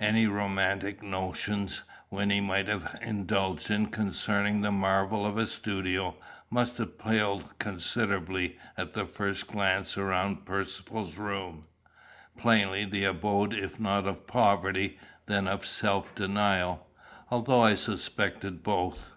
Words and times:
Any 0.00 0.26
romantic 0.26 1.02
notions 1.02 1.82
Wynnie 2.10 2.40
might 2.40 2.68
have 2.68 2.98
indulged 3.02 3.70
concerning 3.92 4.62
the 4.62 4.70
marvels 4.72 5.26
of 5.28 5.36
a 5.36 5.46
studio, 5.46 6.16
must 6.48 6.78
have 6.78 6.96
paled 6.98 7.58
considerably 7.58 8.58
at 8.78 8.94
the 8.94 9.04
first 9.04 9.46
glance 9.46 9.98
around 9.98 10.46
Percivale's 10.46 11.18
room 11.18 11.66
plainly 12.38 12.86
the 12.86 13.04
abode 13.04 13.52
if 13.52 13.78
not 13.78 14.06
of 14.06 14.26
poverty, 14.26 14.98
then 15.26 15.46
of 15.46 15.66
self 15.66 16.14
denial, 16.14 16.86
although 17.30 17.60
I 17.62 17.74
suspected 17.74 18.62
both. 18.62 19.10